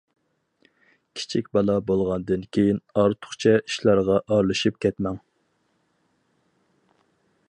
كىچىك 1.19 1.49
بالا 1.57 1.75
بولغاندىن 1.89 2.45
كېيىن 2.57 2.79
ئارتۇقچە 3.01 3.53
ئىشلارغا 3.59 4.17
ئارىلىشىپ 4.23 4.81
كەتمەڭ. 4.87 5.21